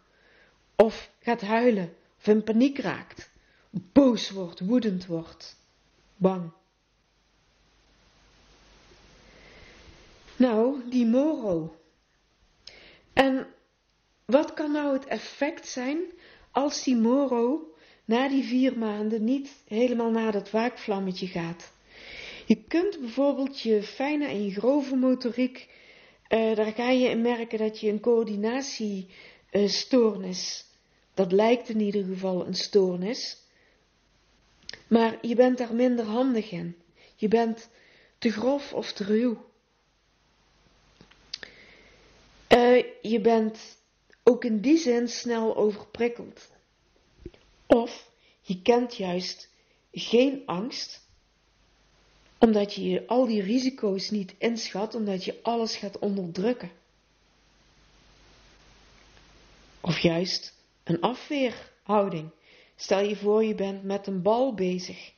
of 0.75 1.11
gaat 1.19 1.41
huilen, 1.41 1.93
of 2.17 2.27
in 2.27 2.43
paniek 2.43 2.79
raakt, 2.79 3.29
boos 3.69 4.29
wordt, 4.29 4.59
woedend 4.59 5.05
wordt, 5.05 5.55
bang. 6.15 6.51
Nou, 10.37 10.89
die 10.89 11.05
moro. 11.05 11.79
En 13.13 13.47
wat 14.25 14.53
kan 14.53 14.71
nou 14.71 14.93
het 14.93 15.05
effect 15.05 15.67
zijn 15.67 15.99
als 16.51 16.83
die 16.83 16.95
moro 16.95 17.73
na 18.05 18.27
die 18.29 18.43
vier 18.43 18.77
maanden 18.77 19.23
niet 19.23 19.63
helemaal 19.67 20.11
naar 20.11 20.31
dat 20.31 20.51
waakvlammetje 20.51 21.27
gaat? 21.27 21.73
Je 22.45 22.63
kunt 22.67 22.99
bijvoorbeeld 22.99 23.59
je 23.59 23.83
fijne 23.83 24.27
en 24.27 24.45
je 24.45 24.51
grove 24.51 24.95
motoriek, 24.95 25.69
uh, 26.29 26.55
daar 26.55 26.73
ga 26.73 26.89
je 26.89 27.09
in 27.09 27.21
merken 27.21 27.59
dat 27.59 27.79
je 27.79 27.89
een 27.89 27.99
coördinatiestoornis, 27.99 30.65
dat 31.13 31.31
lijkt 31.31 31.69
in 31.69 31.79
ieder 31.79 32.03
geval 32.03 32.47
een 32.47 32.55
stoornis, 32.55 33.37
maar 34.87 35.17
je 35.21 35.35
bent 35.35 35.57
daar 35.57 35.73
minder 35.73 36.05
handig 36.05 36.51
in. 36.51 36.75
Je 37.15 37.27
bent 37.27 37.69
te 38.17 38.31
grof 38.31 38.73
of 38.73 38.93
te 38.93 39.03
ruw. 39.03 39.45
Uh, 42.49 42.83
je 43.01 43.19
bent 43.21 43.77
ook 44.23 44.45
in 44.45 44.61
die 44.61 44.77
zin 44.77 45.07
snel 45.07 45.55
overprikkeld. 45.55 46.49
Of 47.67 48.09
je 48.41 48.61
kent 48.61 48.95
juist 48.95 49.49
geen 49.91 50.43
angst 50.45 51.04
Omdat 52.45 52.73
je 52.73 53.07
al 53.07 53.25
die 53.25 53.41
risico's 53.41 54.09
niet 54.09 54.35
inschat, 54.37 54.95
omdat 54.95 55.23
je 55.23 55.39
alles 55.41 55.75
gaat 55.75 55.99
onderdrukken. 55.99 56.71
Of 59.81 59.99
juist 59.99 60.53
een 60.83 61.01
afweerhouding. 61.01 62.29
Stel 62.75 62.99
je 62.99 63.15
voor 63.15 63.43
je 63.43 63.55
bent 63.55 63.83
met 63.83 64.07
een 64.07 64.21
bal 64.21 64.53
bezig. 64.53 65.11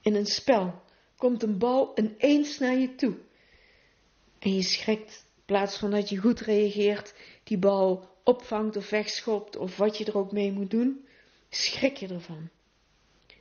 In 0.00 0.14
een 0.14 0.26
spel 0.26 0.82
komt 1.16 1.42
een 1.42 1.58
bal 1.58 1.92
ineens 1.94 2.58
naar 2.58 2.76
je 2.76 2.94
toe. 2.94 3.14
En 4.38 4.54
je 4.54 4.62
schrikt, 4.62 5.26
in 5.36 5.42
plaats 5.44 5.78
van 5.78 5.90
dat 5.90 6.08
je 6.08 6.16
goed 6.16 6.40
reageert, 6.40 7.14
die 7.44 7.58
bal 7.58 8.08
opvangt 8.24 8.76
of 8.76 8.90
wegschopt 8.90 9.56
of 9.56 9.76
wat 9.76 9.98
je 9.98 10.04
er 10.04 10.16
ook 10.18 10.32
mee 10.32 10.52
moet 10.52 10.70
doen, 10.70 11.06
schrik 11.48 11.96
je 11.96 12.08
ervan. 12.08 12.48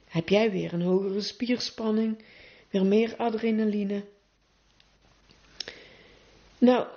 Heb 0.06 0.30
jij 0.30 0.52
weer 0.52 0.74
een 0.74 0.82
hogere 0.82 1.22
spierspanning, 1.22 2.24
weer 2.72 2.86
meer 2.86 3.16
adrenaline. 3.16 4.04
Nou, 6.58 6.88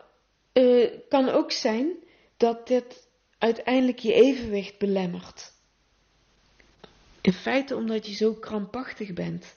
uh, 0.52 0.90
kan 1.09 1.28
ook 1.28 1.52
zijn 1.52 1.93
dat 2.37 2.66
dit 2.66 3.09
uiteindelijk 3.38 3.99
je 3.99 4.12
evenwicht 4.12 4.78
belemmert. 4.78 5.52
In 7.21 7.33
feite 7.33 7.76
omdat 7.76 8.07
je 8.07 8.14
zo 8.14 8.35
krampachtig 8.35 9.12
bent. 9.12 9.57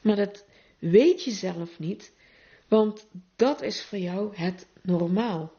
Maar 0.00 0.16
dat 0.16 0.44
weet 0.78 1.24
je 1.24 1.30
zelf 1.30 1.78
niet, 1.78 2.12
want 2.68 3.06
dat 3.36 3.62
is 3.62 3.82
voor 3.84 3.98
jou 3.98 4.36
het 4.36 4.66
normaal. 4.82 5.52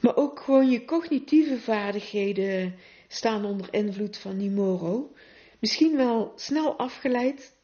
Maar 0.00 0.16
ook 0.16 0.40
gewoon 0.40 0.70
je 0.70 0.84
cognitieve 0.84 1.58
vaardigheden 1.58 2.74
staan 3.08 3.44
onder 3.44 3.74
invloed 3.74 4.16
van 4.16 4.38
die 4.38 4.50
moro. 4.50 5.12
Misschien 5.64 5.96
wel 5.96 6.32
snel 6.36 6.76
afgeleid, 6.76 7.56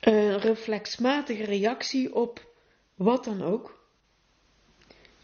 een 0.00 0.38
reflexmatige 0.38 1.44
reactie 1.44 2.14
op 2.14 2.54
wat 2.94 3.24
dan 3.24 3.42
ook. 3.42 3.88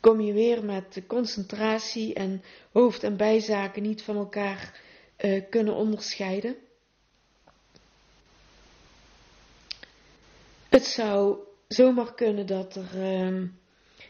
Kom 0.01 0.21
je 0.21 0.33
weer 0.33 0.65
met 0.65 1.03
concentratie 1.07 2.15
en 2.15 2.43
hoofd- 2.73 3.03
en 3.03 3.17
bijzaken 3.17 3.83
niet 3.83 4.03
van 4.03 4.17
elkaar 4.17 4.81
uh, 5.21 5.43
kunnen 5.49 5.75
onderscheiden. 5.75 6.57
Het 10.69 10.85
zou 10.85 11.39
zomaar 11.69 12.15
kunnen 12.15 12.47
dat 12.47 12.77
er 12.77 12.91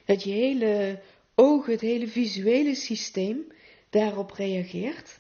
dat 0.05 0.23
je 0.23 0.31
hele 0.31 1.03
ogen, 1.35 1.73
het 1.73 1.81
hele 1.81 2.09
visuele 2.09 2.75
systeem 2.75 3.53
daarop 3.91 4.31
reageert. 4.31 5.19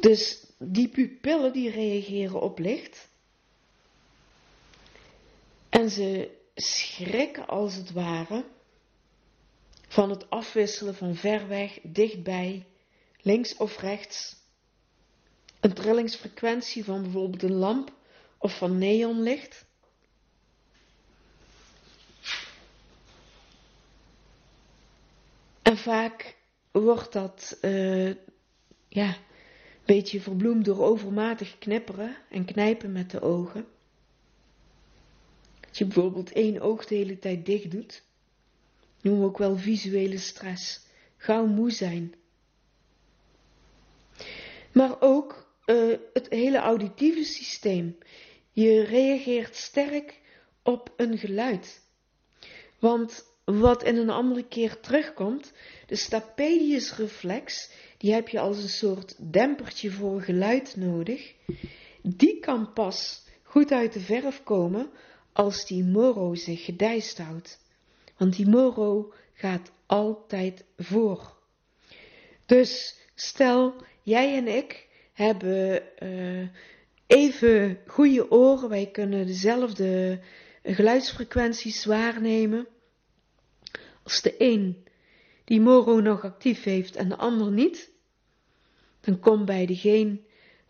Dus 0.00 0.46
die 0.58 0.88
pupillen 0.88 1.52
die 1.52 1.70
reageren 1.70 2.40
op 2.40 2.58
licht. 2.58 3.08
En 5.68 5.90
ze 5.90 6.30
schrikken 6.54 7.46
als 7.46 7.74
het 7.74 7.92
ware 7.92 8.44
van 9.88 10.10
het 10.10 10.30
afwisselen 10.30 10.94
van 10.94 11.14
ver 11.14 11.48
weg, 11.48 11.78
dichtbij, 11.82 12.66
links 13.20 13.56
of 13.56 13.78
rechts. 13.78 14.36
Een 15.60 15.72
trillingsfrequentie 15.72 16.84
van 16.84 17.02
bijvoorbeeld 17.02 17.42
een 17.42 17.54
lamp 17.54 17.92
of 18.38 18.56
van 18.56 18.78
neonlicht. 18.78 19.64
En 25.62 25.76
vaak 25.76 26.36
wordt 26.70 27.12
dat 27.12 27.58
uh, 27.62 28.14
ja, 28.88 29.16
beetje 29.86 30.20
verbloemd 30.20 30.64
door 30.64 30.84
overmatig 30.84 31.58
knipperen 31.58 32.16
en 32.30 32.44
knijpen 32.44 32.92
met 32.92 33.10
de 33.10 33.20
ogen. 33.20 33.66
Als 35.68 35.78
je 35.78 35.84
bijvoorbeeld 35.84 36.32
één 36.32 36.60
oog 36.60 36.86
de 36.86 36.94
hele 36.94 37.18
tijd 37.18 37.46
dicht 37.46 37.70
doet, 37.70 38.02
noemen 39.00 39.22
we 39.22 39.28
ook 39.28 39.38
wel 39.38 39.56
visuele 39.56 40.18
stress, 40.18 40.86
gauw 41.16 41.46
moe 41.46 41.70
zijn. 41.70 42.14
Maar 44.72 45.00
ook 45.00 45.54
uh, 45.66 45.98
het 46.12 46.28
hele 46.28 46.58
auditieve 46.58 47.24
systeem. 47.24 47.98
Je 48.52 48.82
reageert 48.82 49.56
sterk 49.56 50.20
op 50.62 50.92
een 50.96 51.18
geluid. 51.18 51.82
Want 52.78 53.35
wat 53.46 53.82
in 53.82 53.96
een 53.96 54.10
andere 54.10 54.44
keer 54.48 54.80
terugkomt, 54.80 55.52
de 55.86 55.96
stapedius 55.96 56.96
reflex, 56.96 57.70
die 57.98 58.12
heb 58.12 58.28
je 58.28 58.40
als 58.40 58.62
een 58.62 58.68
soort 58.68 59.14
dempertje 59.32 59.90
voor 59.90 60.20
geluid 60.20 60.76
nodig. 60.76 61.34
Die 62.02 62.40
kan 62.40 62.72
pas 62.72 63.24
goed 63.42 63.72
uit 63.72 63.92
de 63.92 64.00
verf 64.00 64.42
komen 64.42 64.90
als 65.32 65.66
die 65.66 65.84
moro 65.84 66.34
zich 66.34 66.64
gedijst 66.64 67.18
houdt. 67.18 67.58
Want 68.16 68.36
die 68.36 68.48
moro 68.48 69.12
gaat 69.32 69.72
altijd 69.86 70.64
voor. 70.78 71.36
Dus 72.46 73.00
stel, 73.14 73.74
jij 74.02 74.36
en 74.36 74.48
ik 74.48 74.86
hebben 75.12 75.82
uh, 76.02 76.48
even 77.06 77.78
goede 77.86 78.30
oren, 78.30 78.68
wij 78.68 78.86
kunnen 78.86 79.26
dezelfde 79.26 80.20
geluidsfrequenties 80.62 81.84
waarnemen. 81.84 82.66
Als 84.06 84.22
de 84.22 84.34
een 84.38 84.84
die 85.44 85.60
moro 85.60 86.00
nog 86.00 86.24
actief 86.24 86.62
heeft 86.62 86.96
en 86.96 87.08
de 87.08 87.16
ander 87.16 87.50
niet, 87.50 87.90
dan 89.00 89.18
komt 89.18 89.44
bij 89.44 89.66
degene 89.66 90.20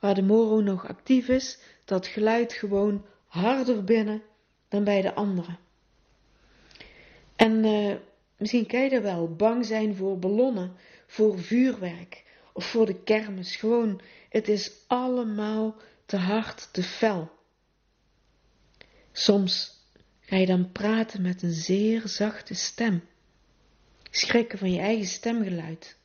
waar 0.01 0.15
de 0.15 0.23
moro 0.23 0.61
nog 0.61 0.89
actief 0.89 1.29
is, 1.29 1.59
dat 1.85 2.07
geluid 2.07 2.53
gewoon 2.53 3.05
harder 3.27 3.85
binnen 3.85 4.23
dan 4.69 4.85
bij 4.85 5.03
de 5.03 5.15
andere. 5.15 5.57
En 7.37 7.65
uh, 7.65 7.95
misschien 8.37 8.67
kan 8.67 8.83
je 8.83 8.91
er 8.91 9.03
wel 9.03 9.35
bang 9.35 9.67
zijn 9.67 9.97
voor 9.97 10.19
ballonnen, 10.19 10.77
voor 11.07 11.39
vuurwerk 11.39 12.25
of 12.53 12.65
voor 12.65 12.87
de 12.87 13.03
kermis. 13.03 13.57
Gewoon, 13.57 14.01
het 14.29 14.49
is 14.49 14.73
allemaal 14.87 15.77
te 16.07 16.17
hard, 16.17 16.69
te 16.73 16.83
fel. 16.83 17.31
Soms 19.13 19.81
ga 20.21 20.37
je 20.37 20.47
dan 20.47 20.73
praten 20.73 21.23
met 21.23 21.43
een 21.43 21.53
zeer 21.53 22.09
zachte 22.09 22.55
stem. 22.55 23.03
Schrikken 24.11 24.59
van 24.59 24.73
je 24.73 24.81
eigen 24.81 25.07
stemgeluid. 25.07 25.97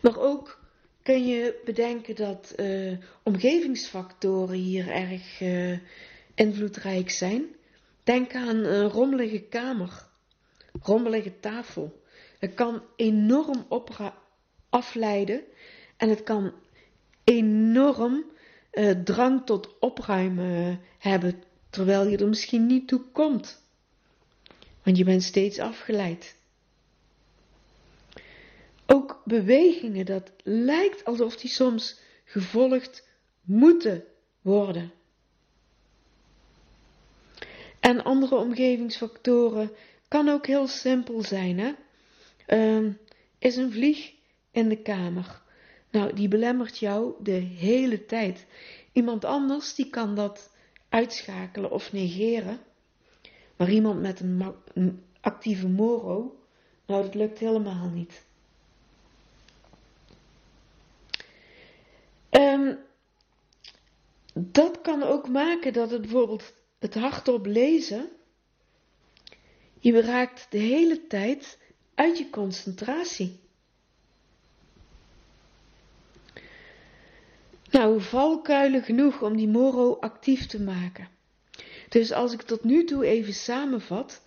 Maar 0.00 0.18
ook 0.18 0.60
kun 1.02 1.26
je 1.26 1.60
bedenken 1.64 2.14
dat 2.14 2.54
uh, 2.56 2.98
omgevingsfactoren 3.22 4.56
hier 4.56 4.88
erg 4.88 5.40
uh, 5.40 5.78
invloedrijk 6.34 7.10
zijn. 7.10 7.44
Denk 8.04 8.34
aan 8.34 8.56
een 8.56 8.88
rommelige 8.88 9.40
kamer, 9.40 10.06
rommelige 10.82 11.40
tafel. 11.40 12.02
Het 12.38 12.54
kan 12.54 12.82
enorm 12.96 13.66
afleiden 14.68 15.42
en 15.96 16.08
het 16.08 16.22
kan 16.22 16.52
enorm 17.24 18.24
uh, 18.72 18.90
drang 18.90 19.46
tot 19.46 19.78
opruimen 19.78 20.80
hebben, 20.98 21.42
terwijl 21.70 22.08
je 22.08 22.16
er 22.16 22.28
misschien 22.28 22.66
niet 22.66 22.88
toe 22.88 23.00
komt. 23.12 23.61
Want 24.82 24.96
je 24.96 25.04
bent 25.04 25.22
steeds 25.22 25.58
afgeleid. 25.58 26.36
Ook 28.86 29.22
bewegingen, 29.24 30.06
dat 30.06 30.32
lijkt 30.42 31.04
alsof 31.04 31.36
die 31.36 31.50
soms 31.50 32.00
gevolgd 32.24 33.08
moeten 33.42 34.04
worden. 34.40 34.92
En 37.80 38.04
andere 38.04 38.36
omgevingsfactoren 38.36 39.70
kan 40.08 40.28
ook 40.28 40.46
heel 40.46 40.66
simpel 40.66 41.22
zijn. 41.22 41.58
Hè? 41.58 41.72
Uh, 42.48 42.92
is 43.38 43.56
een 43.56 43.72
vlieg 43.72 44.12
in 44.50 44.68
de 44.68 44.82
kamer. 44.82 45.42
Nou, 45.90 46.14
die 46.14 46.28
belemmert 46.28 46.78
jou 46.78 47.14
de 47.22 47.32
hele 47.56 48.04
tijd. 48.04 48.46
Iemand 48.92 49.24
anders 49.24 49.74
die 49.74 49.90
kan 49.90 50.14
dat 50.14 50.50
uitschakelen 50.88 51.70
of 51.70 51.92
negeren. 51.92 52.60
Maar 53.62 53.70
iemand 53.70 54.00
met 54.00 54.20
een, 54.20 55.02
actieve 55.20 55.68
moro, 55.68 56.38
nou 56.86 57.02
dat 57.02 57.14
lukt 57.14 57.38
helemaal 57.38 57.88
niet. 57.88 58.24
Um, 62.30 62.78
dat 64.34 64.80
kan 64.80 65.02
ook 65.02 65.28
maken 65.28 65.72
dat 65.72 65.90
het 65.90 66.00
bijvoorbeeld 66.00 66.54
het 66.78 66.94
hardop 66.94 67.46
lezen, 67.46 68.10
je 69.78 70.00
raakt 70.00 70.46
de 70.50 70.58
hele 70.58 71.06
tijd 71.06 71.58
uit 71.94 72.18
je 72.18 72.30
concentratie. 72.30 73.40
Nou, 77.70 78.00
valkuilen 78.00 78.82
genoeg 78.82 79.22
om 79.22 79.36
die 79.36 79.48
moro 79.48 79.96
actief 80.00 80.46
te 80.46 80.62
maken. 80.62 81.08
Dus 81.92 82.12
als 82.12 82.32
ik 82.32 82.42
tot 82.42 82.64
nu 82.64 82.84
toe 82.84 83.04
even 83.04 83.34
samenvat, 83.34 84.22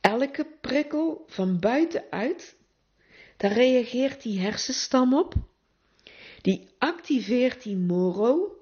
elke 0.00 0.46
prikkel 0.60 1.24
van 1.26 1.58
buitenuit, 1.58 2.56
daar 3.36 3.52
reageert 3.52 4.22
die 4.22 4.40
hersenstam 4.40 5.14
op, 5.14 5.34
die 6.40 6.68
activeert 6.78 7.62
die 7.62 7.76
moro, 7.76 8.56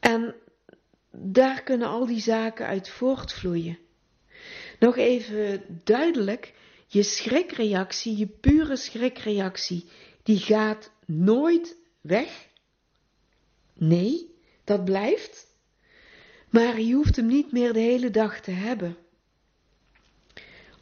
En 0.00 0.34
daar 1.10 1.62
kunnen 1.62 1.88
al 1.88 2.06
die 2.06 2.20
zaken 2.20 2.66
uit 2.66 2.88
voortvloeien. 2.88 3.78
Nog 4.78 4.96
even 4.96 5.64
duidelijk, 5.84 6.54
je 6.86 7.02
schrikreactie, 7.02 8.16
je 8.16 8.26
pure 8.26 8.76
schrikreactie, 8.76 9.88
die 10.22 10.38
gaat 10.38 10.90
nooit 11.06 11.76
weg. 12.00 12.48
Nee, 13.74 14.34
dat 14.64 14.84
blijft. 14.84 15.51
Maar 16.52 16.80
je 16.80 16.94
hoeft 16.94 17.16
hem 17.16 17.26
niet 17.26 17.52
meer 17.52 17.72
de 17.72 17.80
hele 17.80 18.10
dag 18.10 18.40
te 18.40 18.50
hebben. 18.50 18.96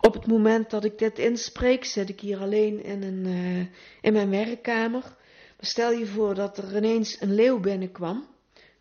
Op 0.00 0.14
het 0.14 0.26
moment 0.26 0.70
dat 0.70 0.85
ik 0.85 0.98
dit 0.98 1.18
inspreek, 1.18 1.85
zit 1.85 2.09
ik 2.09 2.20
hier 2.20 2.38
alleen 2.38 2.85
in, 2.85 3.02
een, 3.02 3.26
uh, 3.26 3.66
in 4.00 4.12
mijn 4.12 4.30
werkkamer. 4.30 5.02
Maar 5.02 5.68
stel 5.68 5.92
je 5.92 6.06
voor 6.06 6.35
dat 6.35 6.59
er 6.59 6.76
ineens 6.76 7.20
een 7.20 7.35
leeuw 7.35 7.61
binnenkwam, 7.61 8.26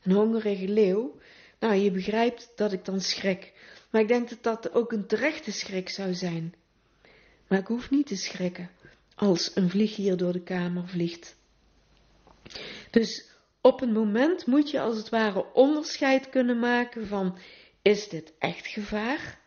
een 0.04 0.12
hongerige 0.12 0.68
leeuw. 0.68 1.18
Nou, 1.60 1.74
je 1.74 1.92
begrijpt 1.92 2.52
dat 2.56 2.72
ik 2.72 2.86
dan 2.86 3.02
schrik. 3.02 3.54
Maar 3.90 4.02
ik 4.02 4.08
denk 4.08 4.30
dat 4.30 4.44
dat 4.44 4.74
ook 4.74 4.92
een 4.92 5.08
terechte 5.08 5.52
schrik 5.52 5.90
zou 5.90 6.14
zijn. 6.14 6.54
Maar 7.48 7.60
ik 7.60 7.68
hoef 7.68 7.90
niet 7.90 8.08
te 8.08 8.16
schrikken 8.16 8.70
als 9.16 9.52
een 9.56 9.70
vlieg 9.70 9.96
hier 9.96 10.18
door 10.18 10.34
de 10.34 10.44
kamer 10.44 10.88
vliegt. 10.88 11.36
Dus 12.90 13.29
op 13.62 13.82
een 13.82 13.92
moment 13.92 14.46
moet 14.46 14.72
je 14.72 14.80
als 14.80 14.98
het 14.98 15.10
ware 15.10 15.54
onderscheid 15.54 16.30
kunnen 16.30 16.60
maken 16.60 17.08
van 17.08 17.38
is 17.82 18.10
dit 18.10 18.34
echt 18.40 18.68
gevaar? 18.68 19.40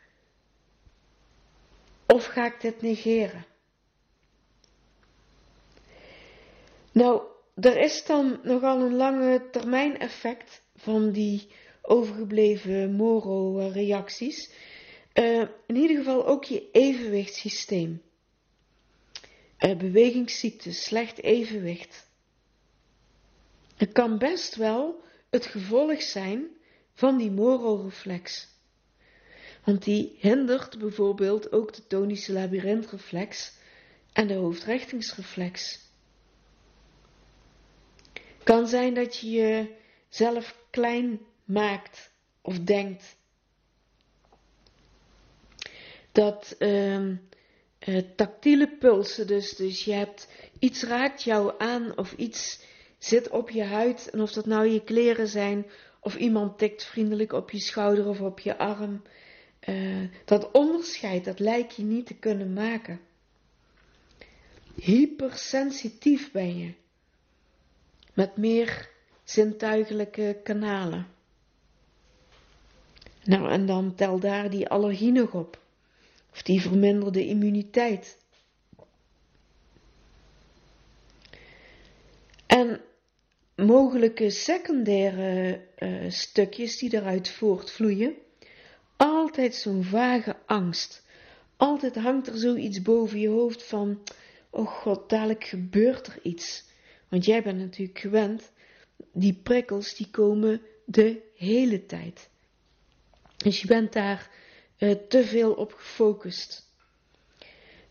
Of 2.07 2.25
ga 2.25 2.47
ik 2.47 2.61
dit 2.61 2.83
negeren? 2.83 3.47
Nou, 6.93 7.23
er 7.55 7.77
is 7.77 8.05
dan 8.05 8.41
nogal 8.43 8.81
een 8.81 8.95
lange 8.95 9.51
termijn 9.51 9.99
effect 9.99 10.63
van 10.77 11.13
die 11.13 11.49
overgebleven 11.83 12.93
moro-reacties. 12.93 14.51
Uh, 15.15 15.41
in 15.67 15.77
ieder 15.77 15.97
geval 15.97 16.27
ook 16.27 16.45
je 16.45 16.71
evenwichtssysteem. 16.73 18.03
Uh, 19.59 19.77
bewegingsziekte, 19.77 20.73
slecht 20.73 21.23
evenwicht. 21.23 22.11
Het 23.83 23.93
kan 23.93 24.19
best 24.19 24.55
wel 24.55 25.05
het 25.31 25.47
gevolg 25.47 26.03
zijn 26.03 26.49
van 26.95 27.19
die 27.19 27.31
moro-reflex. 27.31 28.49
Want 29.65 29.85
die 29.85 30.17
hindert 30.19 30.79
bijvoorbeeld 30.79 31.53
ook 31.53 31.73
de 31.75 31.87
tonische 31.87 32.33
labyrintreflex 32.33 33.53
en 34.13 34.27
de 34.27 34.35
hoofdrichtingsreflex. 34.35 35.81
Kan 38.43 38.67
zijn 38.67 38.95
dat 38.95 39.17
je 39.17 39.27
jezelf 40.09 40.57
klein 40.71 41.21
maakt 41.45 42.11
of 42.41 42.59
denkt. 42.59 43.17
Dat 46.13 46.57
uh, 46.59 47.17
tactiele 48.17 48.77
pulsen, 48.79 49.27
dus, 49.27 49.57
dus 49.57 49.85
je 49.85 49.93
hebt 49.93 50.29
iets 50.59 50.83
raakt 50.83 51.23
jou 51.23 51.55
aan 51.59 51.99
of 51.99 52.13
iets 52.13 52.71
zit 53.05 53.29
op 53.29 53.51
je 53.51 53.65
huid. 53.65 54.11
En 54.11 54.21
of 54.21 54.33
dat 54.33 54.47
nou 54.47 54.67
je 54.67 54.85
kleren 54.85 55.29
zijn 55.29 55.67
of 56.01 56.17
iemand 56.17 56.59
tikt 56.59 56.85
vriendelijk 56.85 57.33
op 57.33 57.51
je 57.51 57.61
schouder 57.61 58.07
of 58.07 58.21
op 58.21 58.41
je 58.41 58.59
arm. 58.59 59.03
Uh, 59.69 60.09
dat 60.25 60.51
onderscheid, 60.51 61.25
dat 61.25 61.39
lijkt 61.39 61.77
je 61.77 61.83
niet 61.83 62.07
te 62.07 62.15
kunnen 62.15 62.53
maken. 62.53 63.01
Hypersensitief 64.75 66.31
ben 66.33 66.59
je. 66.59 66.75
Met 68.15 68.37
meer 68.37 68.91
zintuigelijke 69.25 70.41
kanalen. 70.43 71.07
Nou, 73.25 73.51
en 73.51 73.67
dan 73.67 73.95
tel 73.95 74.19
daar 74.21 74.51
die 74.51 74.69
allergie 74.69 75.13
nog 75.13 75.33
op. 75.33 75.61
Of 76.33 76.43
die 76.43 76.61
verminderde 76.61 77.27
immuniteit. 77.27 78.19
En 82.47 82.81
mogelijke 83.65 84.31
secundaire 84.31 85.61
uh, 85.79 86.11
stukjes 86.11 86.79
die 86.79 86.95
eruit 86.95 87.31
voortvloeien. 87.31 88.15
Altijd 88.97 89.55
zo'n 89.55 89.85
vage 89.85 90.37
angst. 90.47 91.03
Altijd 91.57 91.95
hangt 91.95 92.27
er 92.27 92.37
zoiets 92.37 92.83
boven 92.83 93.19
je 93.21 93.29
hoofd 93.29 93.63
van, 93.63 94.03
oh 94.51 94.67
god, 94.67 95.09
dadelijk 95.09 95.45
gebeurt 95.45 96.07
er 96.07 96.19
iets. 96.23 96.65
Want 97.09 97.25
jij 97.25 97.43
bent 97.43 97.59
natuurlijk 97.59 97.99
gewend, 97.99 98.51
die 99.13 99.41
prikkels 99.43 99.95
die 99.95 100.11
komen 100.11 100.63
de 100.85 101.23
hele 101.37 101.87
tijd. 101.87 102.29
Dus 103.37 103.61
je 103.61 103.67
bent 103.67 103.93
daar 103.93 104.31
uh, 104.79 104.91
te 105.09 105.25
veel 105.25 105.53
op 105.53 105.73
gefocust. 105.73 106.71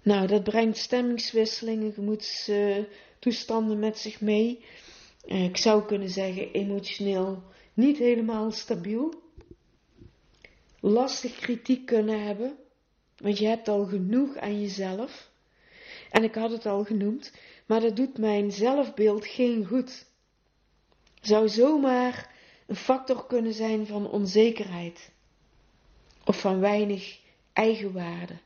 Nou, 0.02 0.28
dat 0.28 0.44
brengt 0.44 0.78
stemmingswisselingen, 0.78 1.94
gemoedstoestanden 1.94 3.80
met 3.80 3.98
zich 3.98 4.22
mee. 4.22 4.66
Uh, 5.26 5.44
ik 5.44 5.58
zou 5.58 5.86
kunnen 5.86 6.10
zeggen 6.10 6.52
emotioneel 6.52 7.44
niet 7.74 7.98
helemaal 7.98 8.52
stabiel. 8.52 9.14
Lastig 10.80 11.36
kritiek 11.36 11.86
kunnen 11.86 12.24
hebben, 12.26 12.58
want 13.18 13.38
je 13.38 13.48
hebt 13.48 13.68
al 13.68 13.86
genoeg 13.86 14.38
aan 14.38 14.62
jezelf. 14.62 15.30
En 16.10 16.24
ik 16.24 16.36
had 16.36 16.52
het 16.52 16.66
al 16.66 16.84
genoemd, 16.84 17.34
maar 17.66 17.82
dat 17.82 17.96
doet 17.96 18.18
mijn 18.18 18.52
zelfbeeld 18.52 19.26
geen 19.26 19.66
goed. 19.66 20.06
Zou 21.22 21.50
zomaar 21.50 22.36
een 22.68 22.76
factor 22.76 23.26
kunnen 23.26 23.54
zijn 23.54 23.88
van 23.88 24.10
onzekerheid 24.10 25.12
of 26.26 26.40
van 26.40 26.60
weinig 26.60 27.20
eigenwaarde. 27.54 28.40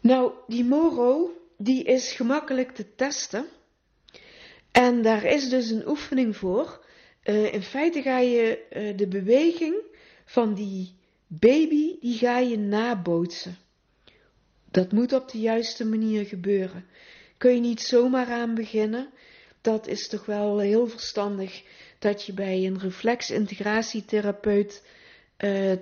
Nou, 0.00 0.32
die 0.46 0.64
moro, 0.64 1.30
die 1.62 1.84
is 1.84 2.12
gemakkelijk 2.12 2.70
te 2.70 2.94
testen. 2.94 3.46
En 4.70 5.02
daar 5.02 5.24
is 5.24 5.48
dus 5.48 5.70
een 5.70 5.88
oefening 5.88 6.36
voor. 6.36 6.84
Uh, 7.24 7.52
in 7.52 7.62
feite 7.62 8.02
ga 8.02 8.18
je 8.18 8.64
uh, 8.72 8.96
de 8.96 9.08
beweging 9.08 9.76
van 10.24 10.54
die 10.54 10.94
baby, 11.26 11.96
die 12.00 12.18
ga 12.18 12.38
je 12.38 12.58
nabootsen. 12.58 13.56
Dat 14.70 14.92
moet 14.92 15.12
op 15.12 15.30
de 15.30 15.38
juiste 15.38 15.84
manier 15.84 16.24
gebeuren. 16.24 16.86
Kun 17.38 17.54
je 17.54 17.60
niet 17.60 17.80
zomaar 17.80 18.26
aan 18.26 18.54
beginnen. 18.54 19.10
Dat 19.60 19.86
is 19.86 20.08
toch 20.08 20.26
wel 20.26 20.58
heel 20.58 20.86
verstandig 20.86 21.62
dat 21.98 22.24
je 22.24 22.32
bij 22.32 22.66
een 22.66 22.78
reflexintegratietherapeut 22.78 24.82
uh, 24.82 24.88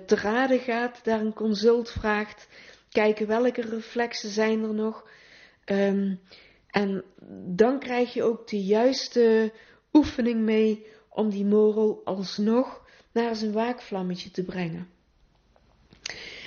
te 0.05 0.15
raden 0.15 0.59
gaat, 0.59 0.99
daar 1.03 1.19
een 1.19 1.33
consult 1.33 1.91
vraagt, 1.91 2.47
kijken 2.91 3.27
welke 3.27 3.61
reflexen 3.61 4.29
zijn 4.29 4.63
er 4.63 4.73
nog. 4.73 5.09
Um, 5.71 6.19
en 6.67 7.03
dan 7.55 7.79
krijg 7.79 8.13
je 8.13 8.23
ook 8.23 8.47
de 8.47 8.63
juiste 8.63 9.53
oefening 9.93 10.41
mee 10.41 10.85
om 11.09 11.29
die 11.29 11.45
moro 11.45 12.01
alsnog 12.03 12.81
naar 13.11 13.35
zijn 13.35 13.51
waakvlammetje 13.51 14.31
te 14.31 14.43
brengen. 14.43 14.89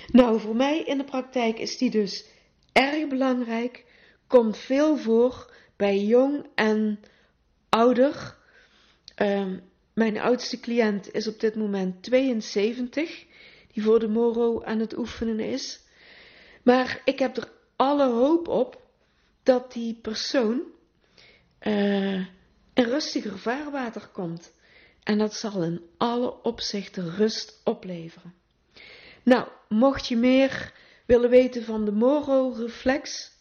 Nou, 0.07 0.41
voor 0.41 0.57
mij 0.57 0.83
in 0.83 0.99
de 0.99 1.05
praktijk 1.05 1.59
is 1.59 1.79
die 1.79 1.91
dus 1.91 2.25
erg 2.73 3.09
belangrijk, 3.09 3.85
komt 4.27 4.57
veel 4.57 4.97
voor 4.97 5.55
bij 5.77 5.99
jong 5.99 6.47
en 6.55 7.01
ouder. 7.69 8.37
Um, 9.17 9.63
mijn 9.95 10.19
oudste 10.19 10.61
cliënt 10.61 11.13
is 11.13 11.29
op 11.29 11.41
dit 11.41 11.55
moment 11.55 12.03
72, 12.03 13.25
die 13.73 13.83
voor 13.83 13.99
de 13.99 14.09
Moro 14.09 14.63
aan 14.63 14.79
het 14.79 14.99
oefenen 14.99 15.41
is. 15.41 15.81
Maar 16.63 17.01
ik 17.05 17.19
heb 17.19 17.37
er 17.37 17.53
alle 17.77 18.11
hoop 18.11 18.49
op 18.49 18.83
dat 19.45 19.73
die 19.73 19.99
persoon 20.03 20.63
uh, 21.63 22.27
in 22.75 22.85
rustiger 22.85 23.39
vaarwater 23.39 24.09
komt. 24.13 24.53
En 25.03 25.19
dat 25.19 25.35
zal 25.35 25.63
in 25.63 25.81
alle 25.97 26.43
opzichten 26.43 27.11
rust 27.11 27.61
opleveren. 27.65 28.35
Nou, 29.23 29.49
mocht 29.69 30.07
je 30.07 30.17
meer 30.17 30.73
willen 31.07 31.31
weten 31.31 31.65
van 31.65 31.85
de 31.85 31.93
Moro-reflex, 31.93 33.33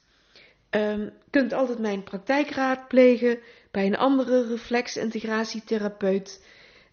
um, 0.70 1.12
kunt 1.30 1.54
altijd 1.54 1.80
mijn 1.80 2.04
praktijk 2.04 2.50
raadplegen 2.50 3.40
bij 3.72 3.86
een 3.86 3.98
andere 3.98 4.48
reflexintegratietherapeut. 4.48 6.46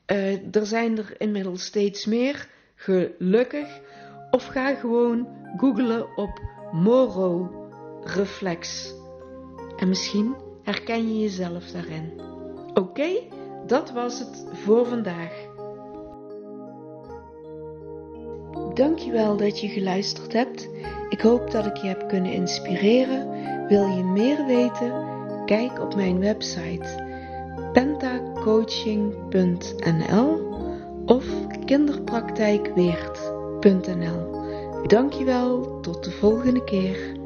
Uh, 0.06 0.54
er 0.54 0.66
zijn 0.66 0.98
er 0.98 1.20
inmiddels 1.20 1.64
steeds 1.64 2.06
meer, 2.06 2.48
gelukkig. 2.74 3.80
Of 4.30 4.46
ga 4.46 4.74
gewoon 4.74 5.28
googlen 5.56 6.16
op 6.16 6.40
Moro 6.72 7.50
reflex. 8.04 8.92
En 9.80 9.88
misschien 9.88 10.34
herken 10.62 11.08
je 11.08 11.20
jezelf 11.20 11.70
daarin. 11.70 12.20
Oké, 12.74 13.08
dat 13.66 13.90
was 13.90 14.18
het 14.18 14.46
voor 14.52 14.86
vandaag. 14.86 15.48
Dankjewel 18.74 19.36
dat 19.36 19.60
je 19.60 19.68
geluisterd 19.68 20.32
hebt. 20.32 20.68
Ik 21.08 21.20
hoop 21.20 21.50
dat 21.50 21.66
ik 21.66 21.76
je 21.76 21.86
heb 21.86 22.08
kunnen 22.08 22.32
inspireren. 22.32 23.28
Wil 23.68 23.86
je 23.86 24.04
meer 24.04 24.46
weten? 24.46 25.08
Kijk 25.44 25.80
op 25.80 25.94
mijn 25.94 26.18
website 26.18 27.08
pentacoaching.nl 27.72 30.48
of 31.06 31.26
kinderpraktijkweert.nl. 31.64 34.38
Dankjewel, 34.86 35.80
tot 35.80 36.04
de 36.04 36.10
volgende 36.10 36.64
keer. 36.64 37.19